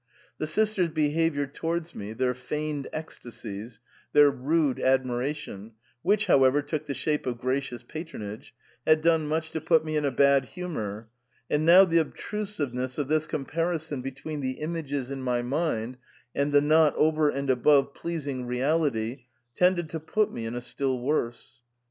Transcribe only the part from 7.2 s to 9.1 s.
of gracious patronage, had